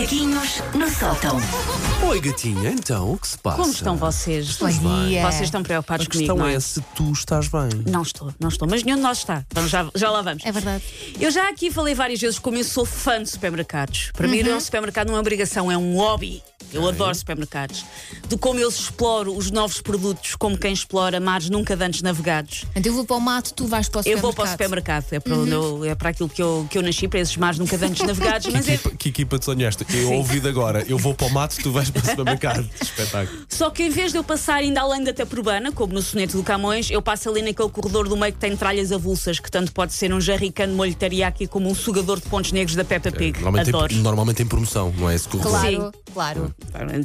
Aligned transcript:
Macaquinhos 0.00 0.62
no 0.74 0.88
sótão. 0.88 1.38
Oi, 2.08 2.20
gatinha, 2.22 2.70
então, 2.70 3.12
o 3.12 3.18
que 3.18 3.28
se 3.28 3.36
passa? 3.36 3.58
Como 3.58 3.70
estão 3.70 3.96
vocês? 3.98 4.56
Bom 4.56 4.68
dia. 5.06 5.30
Vocês 5.30 5.42
estão 5.42 5.62
preocupados 5.62 6.06
A 6.06 6.10
comigo, 6.10 6.26
questão 6.26 6.38
não 6.38 6.46
é 6.50 6.54
é? 6.54 6.60
se 6.60 6.80
tu 6.96 7.12
estás 7.12 7.48
bem. 7.48 7.68
Não 7.86 8.00
estou, 8.00 8.32
não 8.40 8.48
estou, 8.48 8.66
mas 8.66 8.82
nenhum 8.82 8.96
de 8.96 9.02
nós 9.02 9.18
está. 9.18 9.44
Vamos, 9.52 9.70
já, 9.70 9.86
já 9.94 10.10
lá 10.10 10.22
vamos. 10.22 10.42
É 10.46 10.50
verdade. 10.50 10.82
Eu 11.20 11.30
já 11.30 11.50
aqui 11.50 11.70
falei 11.70 11.94
várias 11.94 12.18
vezes 12.18 12.38
como 12.38 12.56
eu 12.56 12.64
sou 12.64 12.86
fã 12.86 13.22
de 13.22 13.28
supermercados. 13.28 14.10
Para 14.14 14.26
mim, 14.26 14.38
ir 14.38 14.50
a 14.50 14.56
um 14.56 14.60
supermercado 14.60 15.08
não 15.08 15.14
é 15.14 15.16
uma 15.16 15.20
obrigação, 15.20 15.70
é 15.70 15.76
um 15.76 15.94
hobby. 15.96 16.42
Eu 16.72 16.86
adoro 16.88 17.14
supermercados. 17.14 17.84
De 18.28 18.36
como 18.36 18.58
eu 18.60 18.68
exploro 18.68 19.36
os 19.36 19.50
novos 19.50 19.80
produtos, 19.80 20.34
como 20.36 20.56
quem 20.56 20.72
explora 20.72 21.18
mares 21.20 21.50
nunca 21.50 21.74
antes 21.80 22.02
navegados. 22.02 22.64
Então 22.74 22.90
eu 22.92 22.96
vou 22.96 23.04
para 23.04 23.16
o 23.16 23.20
mato, 23.20 23.52
tu 23.54 23.66
vais 23.66 23.88
para 23.88 23.98
o 23.98 24.00
Eu 24.00 24.02
supermercado. 24.04 24.22
vou 24.22 24.32
para 24.34 24.44
o 24.44 24.48
supermercado, 24.48 25.04
é 25.12 25.20
para, 25.20 25.36
onde 25.36 25.50
eu- 25.50 25.84
é 25.84 25.94
para 25.94 26.10
aquilo 26.10 26.28
que 26.28 26.42
eu, 26.42 26.66
que 26.70 26.78
eu 26.78 26.82
nasci, 26.82 27.08
para 27.08 27.20
esses 27.20 27.36
mares 27.36 27.58
nunca 27.58 27.76
antes 27.76 28.06
navegados. 28.06 28.46
Mas 28.52 28.64
Que 28.64 28.70
é, 28.70 28.74
equipa, 28.74 28.96
que 28.96 29.08
equipa 29.08 29.38
de 29.38 29.44
sonhaste? 29.44 29.84
Eu 29.90 30.12
ouvi 30.14 30.40
de 30.40 30.48
agora, 30.48 30.84
eu 30.88 30.98
vou 30.98 31.14
para 31.14 31.26
o 31.26 31.30
mato, 31.30 31.56
tu 31.62 31.70
vais 31.72 31.90
para 31.90 32.02
o 32.02 32.06
supermercado. 32.06 32.68
Espetáculo. 32.80 33.38
Só 33.48 33.70
que 33.70 33.82
em 33.84 33.90
vez 33.90 34.12
de 34.12 34.18
eu 34.18 34.24
passar 34.24 34.56
ainda 34.56 34.80
além 34.80 35.02
da 35.02 35.12
Taprobana, 35.12 35.72
como 35.72 35.92
no 35.92 36.02
soneto 36.02 36.36
do 36.36 36.42
Camões, 36.42 36.90
eu 36.90 37.02
passo 37.02 37.28
ali 37.28 37.42
naquele 37.42 37.68
corredor 37.70 38.08
do 38.08 38.16
meio 38.16 38.32
que 38.32 38.38
tem 38.38 38.56
tralhas 38.56 38.92
avulsas, 38.92 39.38
que 39.40 39.50
tanto 39.50 39.72
pode 39.72 39.92
ser 39.92 40.12
um 40.12 40.20
jarricano 40.20 40.72
de 40.72 40.76
molho 40.76 40.94
teriyaki 40.94 41.46
como 41.46 41.68
um 41.68 41.74
sugador 41.74 42.20
de 42.20 42.28
pontos 42.28 42.52
negros 42.52 42.76
da 42.76 42.84
Peppa 42.84 43.10
Pig. 43.10 43.38
Normalmente, 43.40 43.68
Adoro. 43.70 43.88
tem, 43.92 43.98
normalmente 44.02 44.36
tem 44.36 44.46
promoção, 44.46 44.92
não 44.96 45.10
é 45.10 45.14
esse 45.14 45.28
corredor? 45.28 45.50
Claro, 45.60 45.92
claro. 46.12 46.54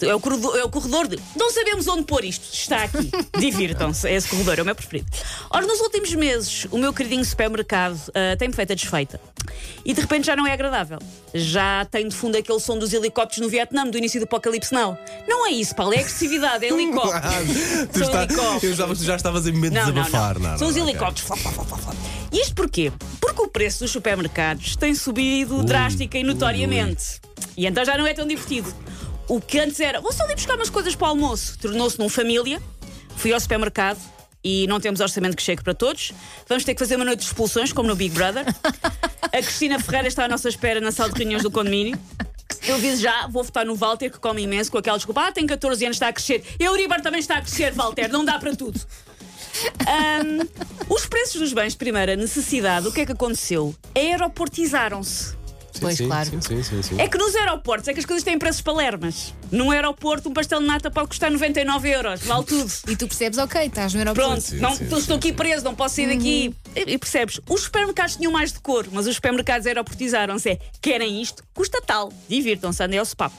É 0.00 0.14
o, 0.14 0.18
corredor, 0.18 0.58
é 0.58 0.64
o 0.64 0.68
corredor 0.68 1.06
de. 1.06 1.18
Não 1.36 1.50
sabemos 1.52 1.86
onde 1.86 2.02
pôr 2.02 2.24
isto. 2.24 2.52
Está 2.52 2.82
aqui. 2.84 3.10
Divirtam-se. 3.38 4.08
É 4.08 4.14
esse 4.14 4.28
corredor, 4.28 4.58
é 4.58 4.62
o 4.62 4.64
meu 4.64 4.74
preferido. 4.74 5.06
Ora, 5.50 5.64
nos 5.66 5.80
últimos 5.80 6.12
meses, 6.14 6.66
o 6.70 6.78
meu 6.78 6.92
queridinho 6.92 7.24
supermercado 7.24 7.96
ah, 8.14 8.36
tem-me 8.36 8.54
feito 8.54 8.72
a 8.72 8.74
desfeita. 8.74 9.20
E 9.84 9.94
de 9.94 10.00
repente 10.00 10.26
já 10.26 10.34
não 10.34 10.46
é 10.46 10.52
agradável. 10.52 10.98
Já 11.32 11.84
tem 11.84 12.08
de 12.08 12.14
fundo 12.14 12.36
aquele 12.36 12.58
som 12.60 12.76
dos 12.78 12.92
helicópteros 12.92 13.42
no 13.44 13.48
Vietnã, 13.48 13.86
do 13.86 13.96
início 13.96 14.18
do 14.20 14.24
Apocalipse, 14.24 14.72
não. 14.74 14.98
Não 15.28 15.46
é 15.46 15.50
isso, 15.50 15.74
Paulo, 15.76 15.94
é 15.94 15.98
agressividade, 15.98 16.64
é 16.64 16.68
helicóptero. 16.72 17.22
São 17.92 18.02
está- 18.02 18.22
helicópteros. 18.24 18.62
eu 18.64 18.74
já, 18.74 18.86
tu 18.88 19.04
já 19.04 19.16
estavas 19.16 19.46
em 19.46 19.52
momento 19.52 19.72
de 19.74 19.78
Não, 19.78 19.86
não, 19.86 19.92
desabafar, 20.02 20.38
não. 20.38 20.50
não, 20.50 20.58
São 20.58 20.68
os 20.68 20.76
não, 20.76 20.88
helicópteros. 20.88 21.22
Flá, 21.26 21.36
flá, 21.36 21.52
flá, 21.52 21.64
flá, 21.64 21.78
flá. 21.78 21.94
E 22.32 22.40
isto 22.40 22.54
porquê? 22.54 22.92
Porque 23.20 23.42
o 23.42 23.48
preço 23.48 23.80
dos 23.80 23.90
supermercados 23.92 24.74
tem 24.76 24.94
subido 24.94 25.62
drástica 25.62 26.18
e 26.18 26.24
notoriamente. 26.24 27.20
E 27.56 27.66
então 27.66 27.84
já 27.84 27.96
não 27.98 28.06
é 28.06 28.14
tão 28.14 28.26
divertido. 28.26 28.72
O 29.28 29.40
que 29.40 29.58
antes 29.58 29.80
era, 29.80 30.00
vou 30.00 30.12
só 30.12 30.24
ali 30.24 30.34
buscar 30.34 30.56
umas 30.56 30.70
coisas 30.70 30.94
para 30.94 31.06
o 31.06 31.10
almoço, 31.10 31.58
tornou-se 31.58 31.98
num 31.98 32.08
família. 32.08 32.60
Fui 33.16 33.32
ao 33.32 33.40
supermercado 33.40 34.00
e 34.44 34.66
não 34.66 34.80
temos 34.80 35.00
orçamento 35.00 35.36
que 35.36 35.42
chegue 35.42 35.62
para 35.62 35.74
todos. 35.74 36.12
Vamos 36.48 36.64
ter 36.64 36.74
que 36.74 36.80
fazer 36.80 36.96
uma 36.96 37.04
noite 37.04 37.20
de 37.20 37.26
expulsões, 37.26 37.72
como 37.72 37.88
no 37.88 37.94
Big 37.94 38.14
Brother. 38.14 38.44
A 39.22 39.40
Cristina 39.40 39.78
Ferreira 39.78 40.08
está 40.08 40.24
à 40.24 40.28
nossa 40.28 40.48
espera 40.48 40.80
na 40.80 40.90
sala 40.90 41.10
de 41.10 41.18
reuniões 41.18 41.42
do 41.42 41.50
condomínio. 41.50 41.98
Eu 42.66 42.74
aviso 42.74 43.00
já, 43.00 43.26
vou 43.28 43.42
votar 43.42 43.64
no 43.64 43.74
Walter, 43.74 44.10
que 44.10 44.18
come 44.18 44.42
imenso, 44.42 44.70
com 44.70 44.78
aquela 44.78 44.96
desculpa. 44.96 45.28
Ah, 45.28 45.32
tem 45.32 45.46
14 45.46 45.84
anos, 45.84 45.96
está 45.96 46.08
a 46.08 46.12
crescer. 46.12 46.44
E 46.58 46.68
o 46.68 46.72
Uribar 46.72 47.00
também 47.00 47.20
está 47.20 47.38
a 47.38 47.40
crescer, 47.40 47.72
Walter, 47.72 48.08
não 48.08 48.24
dá 48.24 48.38
para 48.38 48.54
tudo. 48.54 48.80
Ahm, 49.86 50.46
os 50.88 51.06
preços 51.06 51.40
dos 51.40 51.52
bens 51.52 51.72
de 51.72 51.78
primeira 51.78 52.14
necessidade, 52.16 52.86
o 52.86 52.92
que 52.92 53.00
é 53.00 53.06
que 53.06 53.12
aconteceu? 53.12 53.74
Aeroportizaram-se. 53.94 55.41
Sim, 55.82 55.86
Pois, 55.86 55.96
sim, 55.98 56.06
claro. 56.06 56.30
Sim, 56.30 56.40
sim, 56.40 56.62
sim, 56.62 56.82
sim. 56.82 57.00
É 57.00 57.08
que 57.08 57.18
nos 57.18 57.34
aeroportos 57.34 57.88
é 57.88 57.92
que 57.92 58.00
as 58.00 58.06
coisas 58.06 58.22
têm 58.22 58.38
preços 58.38 58.62
palermas. 58.62 59.34
Num 59.52 59.70
aeroporto, 59.70 60.30
um 60.30 60.32
pastel 60.32 60.60
de 60.60 60.66
nata 60.66 60.90
pode 60.90 61.08
custar 61.08 61.30
99 61.30 61.88
euros, 61.90 62.22
vale 62.22 62.44
tudo. 62.44 62.72
E 62.88 62.96
tu 62.96 63.06
percebes, 63.06 63.38
ok, 63.38 63.66
estás 63.66 63.92
no 63.92 64.00
aeroporto. 64.00 64.30
Pronto, 64.30 64.42
Sim, 64.42 64.56
não, 64.56 64.74
sim, 64.74 64.86
estou 64.96 65.16
aqui 65.16 65.32
preso, 65.32 65.64
não 65.64 65.74
posso 65.74 65.96
sair 65.96 66.08
daqui. 66.08 66.54
E, 66.74 66.80
e 66.92 66.98
percebes? 66.98 67.38
Os 67.48 67.62
supermercados 67.62 68.16
tinham 68.16 68.32
mais 68.32 68.50
decor, 68.50 68.86
mas 68.90 69.06
os 69.06 69.14
supermercados 69.16 69.66
aeroportizaram-se. 69.66 70.50
É, 70.50 70.58
querem 70.80 71.20
isto? 71.20 71.44
Custa 71.54 71.82
tal. 71.84 72.10
Divirtam-se, 72.28 72.82
andem 72.82 72.98
ao 72.98 73.06
papo. 73.14 73.36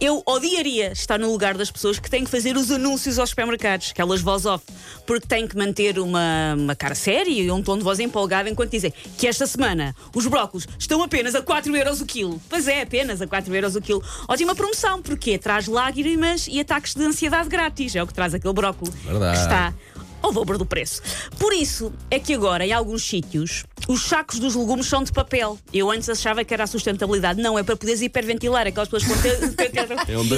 Eu 0.00 0.22
odiaria 0.26 0.92
estar 0.92 1.18
no 1.18 1.30
lugar 1.30 1.56
das 1.56 1.70
pessoas 1.70 1.98
que 1.98 2.10
têm 2.10 2.24
que 2.24 2.30
fazer 2.30 2.56
os 2.56 2.70
anúncios 2.70 3.18
aos 3.18 3.30
supermercados, 3.30 3.90
aquelas 3.92 4.20
voz 4.20 4.44
off, 4.44 4.64
porque 5.06 5.26
têm 5.26 5.46
que 5.46 5.56
manter 5.56 5.98
uma, 5.98 6.54
uma 6.56 6.74
cara 6.74 6.96
séria 6.96 7.30
e 7.30 7.50
um 7.50 7.62
tom 7.62 7.78
de 7.78 7.84
voz 7.84 8.00
empolgado 8.00 8.48
enquanto 8.48 8.72
dizem 8.72 8.92
que 9.16 9.26
esta 9.26 9.46
semana 9.46 9.94
os 10.14 10.26
brócolos 10.26 10.66
estão 10.78 11.02
apenas 11.02 11.34
a 11.34 11.42
4 11.42 11.74
euros 11.76 12.00
o 12.00 12.06
quilo. 12.06 12.42
Pois 12.50 12.66
é, 12.66 12.82
apenas 12.82 13.22
a 13.22 13.26
4 13.26 13.54
euros 13.54 13.76
o 13.76 13.80
quilo. 13.80 14.02
Ótima 14.28 14.54
promoção, 14.54 15.00
porque 15.00 15.38
traz 15.44 15.66
lágrimas 15.68 16.48
e 16.50 16.58
ataques 16.58 16.94
de 16.94 17.04
ansiedade 17.04 17.48
grátis. 17.48 17.94
É 17.94 18.02
o 18.02 18.06
que 18.06 18.14
traz 18.14 18.34
aquele 18.34 18.54
brócolo. 18.54 18.90
Verdade. 19.04 19.36
Que 19.36 19.42
está 19.44 19.74
ao 20.22 20.32
dobro 20.32 20.56
do 20.56 20.64
preço. 20.64 21.02
Por 21.38 21.52
isso 21.52 21.92
é 22.10 22.18
que 22.18 22.32
agora, 22.32 22.66
em 22.66 22.72
alguns 22.72 23.06
sítios, 23.06 23.64
os 23.86 24.04
sacos 24.06 24.38
dos 24.38 24.54
legumes 24.54 24.86
são 24.86 25.04
de 25.04 25.12
papel. 25.12 25.58
Eu 25.70 25.90
antes 25.90 26.08
achava 26.08 26.42
que 26.42 26.54
era 26.54 26.64
a 26.64 26.66
sustentabilidade. 26.66 27.42
Não, 27.42 27.58
é 27.58 27.62
para 27.62 27.76
poderes 27.76 28.00
hiperventilar. 28.00 28.66
Aquelas 28.66 28.88
pessoas 28.88 29.04
com. 29.04 29.14
É 30.10 30.16
um 30.16 30.22
um. 30.22 30.28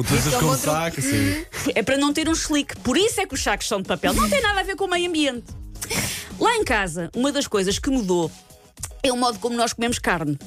Utilizas 0.00 0.32
Então, 0.34 0.48
outro- 0.48 0.70
saco, 0.70 1.00
assim. 1.00 1.44
É 1.74 1.82
para 1.82 1.98
não 1.98 2.12
ter 2.12 2.28
um 2.28 2.32
slick. 2.32 2.76
Por 2.76 2.96
isso 2.96 3.20
é 3.20 3.26
que 3.26 3.34
os 3.34 3.42
sacos 3.42 3.66
são 3.66 3.82
de 3.82 3.88
papel. 3.88 4.14
Não 4.14 4.30
tem 4.30 4.40
nada 4.40 4.60
a 4.60 4.62
ver 4.62 4.76
com 4.76 4.84
o 4.84 4.88
meio 4.90 5.08
ambiente. 5.08 5.46
Lá 6.38 6.54
em 6.54 6.62
casa, 6.64 7.10
uma 7.14 7.32
das 7.32 7.48
coisas 7.48 7.78
que 7.80 7.90
mudou 7.90 8.30
é 9.02 9.12
o 9.12 9.16
modo 9.16 9.38
como 9.40 9.56
nós 9.56 9.72
comemos 9.72 9.98
carne. 9.98 10.38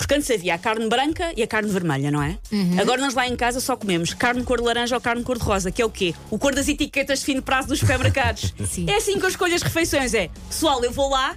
Porque 0.00 0.14
antes 0.14 0.30
havia 0.30 0.54
a 0.54 0.58
carne 0.58 0.88
branca 0.88 1.30
e 1.36 1.42
a 1.42 1.46
carne 1.46 1.70
vermelha, 1.70 2.10
não 2.10 2.22
é? 2.22 2.38
Agora 2.80 3.02
nós 3.02 3.12
lá 3.12 3.28
em 3.28 3.36
casa 3.36 3.60
só 3.60 3.76
comemos 3.76 4.14
carne 4.14 4.42
cor 4.42 4.58
de 4.58 4.64
laranja 4.64 4.94
ou 4.94 5.00
carne 5.00 5.22
cor 5.22 5.36
de 5.36 5.44
rosa, 5.44 5.70
que 5.70 5.82
é 5.82 5.84
o 5.84 5.90
quê? 5.90 6.14
O 6.30 6.38
cor 6.38 6.54
das 6.54 6.68
etiquetas 6.68 7.18
de 7.18 7.26
fim 7.26 7.34
de 7.34 7.42
prazo 7.42 7.68
dos 7.68 7.80
supermercados. 7.80 8.54
É 8.88 8.96
assim 8.96 9.18
que 9.18 9.24
eu 9.24 9.28
escolho 9.28 9.54
as 9.54 9.60
refeições. 9.60 10.14
É, 10.14 10.30
pessoal, 10.48 10.82
eu 10.82 10.90
vou 10.90 11.10
lá, 11.10 11.36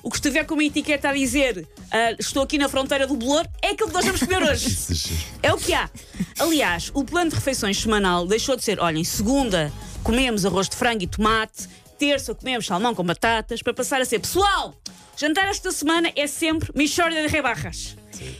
o 0.00 0.10
que 0.10 0.16
estiver 0.16 0.44
com 0.44 0.54
uma 0.54 0.62
etiqueta 0.62 1.08
a 1.08 1.12
dizer 1.12 1.66
ah, 1.90 2.14
estou 2.18 2.44
aqui 2.44 2.56
na 2.56 2.68
fronteira 2.68 3.04
do 3.04 3.16
bolor, 3.16 3.48
é 3.60 3.70
aquilo 3.70 3.88
que 3.88 3.94
nós 3.94 4.04
vamos 4.04 4.20
comer 4.20 4.42
hoje. 4.42 4.76
É 5.42 5.52
o 5.52 5.58
que 5.58 5.74
há. 5.74 5.90
Aliás, 6.38 6.90
o 6.94 7.04
plano 7.04 7.30
de 7.30 7.36
refeições 7.36 7.80
semanal 7.80 8.26
deixou 8.26 8.54
de 8.56 8.62
ser: 8.64 8.78
olhem, 8.80 9.02
segunda 9.02 9.72
comemos 10.04 10.46
arroz 10.46 10.68
de 10.68 10.76
frango 10.76 11.02
e 11.02 11.06
tomate, 11.06 11.68
terça 11.98 12.34
comemos 12.34 12.64
salmão 12.64 12.94
com 12.94 13.02
batatas, 13.02 13.60
para 13.60 13.74
passar 13.74 14.00
a 14.00 14.04
ser: 14.04 14.20
pessoal, 14.20 14.74
jantar 15.16 15.46
esta 15.48 15.70
semana 15.72 16.10
é 16.16 16.26
sempre 16.26 16.70
Michórdia 16.74 17.22
de 17.22 17.28
Rebarras. 17.28 17.96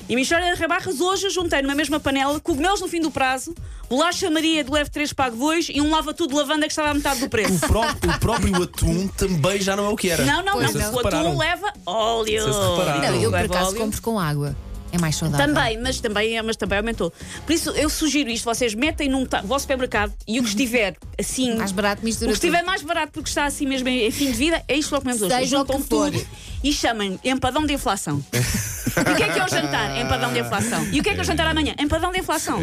E 0.08 0.14
Michórdia 0.14 0.54
de 0.54 0.58
Rebarras 0.60 1.00
hoje 1.00 1.26
eu 1.26 1.30
juntei 1.30 1.60
numa 1.62 1.74
mesma 1.74 1.98
panela 1.98 2.38
cogumelos 2.40 2.80
no 2.80 2.88
fim 2.88 3.00
do 3.00 3.10
prazo, 3.10 3.54
bolacha 3.88 4.30
Maria 4.30 4.62
de 4.62 4.70
leve 4.70 4.88
3 4.90 5.12
pago 5.12 5.36
2 5.36 5.68
e 5.74 5.80
um 5.80 5.90
lava-tudo 5.90 6.30
de 6.30 6.36
lavanda 6.36 6.66
que 6.66 6.72
estava 6.72 6.90
à 6.90 6.94
metade 6.94 7.20
do 7.20 7.28
preço. 7.28 7.54
O 7.54 7.58
próprio, 7.60 8.10
o 8.12 8.20
próprio 8.20 8.62
atum 8.62 9.08
também 9.08 9.60
já 9.60 9.74
não 9.76 9.86
é 9.86 9.88
o 9.88 9.96
que 9.96 10.08
era. 10.10 10.24
Não, 10.24 10.42
não, 10.44 10.52
Pois 10.54 10.72
não. 10.74 10.80
não. 10.80 10.94
O 10.94 11.06
atum 11.06 11.38
leva 11.38 11.72
óleo. 11.84 12.46
Não, 12.46 13.14
eu 13.22 13.30
por 13.30 13.40
acaso 13.40 13.76
compro 13.76 14.00
com 14.00 14.18
água. 14.18 14.56
É 14.92 14.98
mais 14.98 15.16
saudável. 15.16 15.44
Também, 15.48 15.76
mas 15.82 15.98
também, 15.98 16.40
mas 16.40 16.54
também 16.56 16.78
aumentou. 16.78 17.12
Por 17.44 17.52
isso, 17.52 17.70
eu 17.70 17.90
sugiro 17.90 18.30
isto: 18.30 18.44
vocês 18.44 18.74
metem 18.74 19.08
num 19.08 19.26
vosso 19.44 19.64
supermercado 19.64 20.14
e 20.24 20.38
o 20.38 20.42
que 20.44 20.50
estiver 20.50 20.94
assim. 21.18 21.56
Mais 21.56 21.72
barato, 21.72 22.00
O 22.02 22.04
mistura 22.04 22.28
que 22.30 22.34
estiver 22.34 22.58
tudo. 22.58 22.66
mais 22.66 22.82
barato 22.82 23.12
porque 23.12 23.28
está 23.28 23.44
assim 23.44 23.66
mesmo 23.66 23.88
em 23.88 24.06
em 24.06 24.10
fim 24.12 24.26
de 24.30 24.38
vida, 24.38 24.62
é 24.68 24.76
isto 24.76 24.94
que 24.94 25.00
comemos 25.00 25.20
hoje. 25.20 25.34
Seja 25.34 25.56
o 25.56 25.58
Juntam 25.60 25.82
que 25.82 25.88
for. 25.88 26.12
tudo 26.12 26.26
e 26.64 26.72
chamam 26.72 27.20
empadão 27.22 27.66
de 27.66 27.74
inflação. 27.74 28.24
e 28.32 28.38
o 29.12 29.16
que 29.16 29.22
é 29.22 29.28
que 29.28 29.38
é 29.38 29.44
o 29.44 29.48
jantar? 29.48 30.00
Empadão 30.00 30.32
de 30.32 30.40
inflação. 30.40 30.82
E 30.90 30.98
o 30.98 31.02
que 31.02 31.10
é 31.10 31.12
que 31.12 31.20
é 31.20 31.22
o 31.22 31.24
jantar 31.24 31.46
amanhã? 31.46 31.74
Empadão 31.78 32.10
de 32.10 32.20
inflação. 32.20 32.60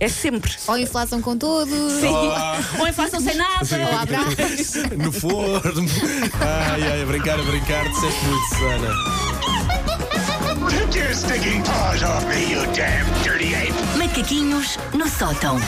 É, 0.00 0.08
sempre. 0.08 0.50
Ou 0.66 0.78
inflação 0.78 1.20
com 1.20 1.36
tudo. 1.36 1.90
Sim. 2.00 2.14
Ou 2.80 2.88
inflação 2.88 3.20
sem 3.20 3.36
nada. 3.36 3.66
Ou 3.92 3.98
abraço. 3.98 4.82
No 4.96 5.12
forno. 5.12 5.86
Ai, 6.40 6.82
ai, 6.82 7.02
a 7.02 7.06
brincar, 7.06 7.38
a 7.38 7.42
brincar, 7.42 7.86
disseste 7.90 8.24
muito, 8.24 8.48
Susana. 8.48 9.44
Take 10.70 10.98
your 10.98 11.14
stinking 11.14 11.62
paws 11.62 12.02
off 12.02 12.26
me, 12.26 12.50
you 12.50 12.64
damn 12.72 13.04
dirty 13.22 13.54
ape! 13.54 13.74
Macaquinhos 13.98 14.78
no 14.94 15.06
sótão. 15.08 15.58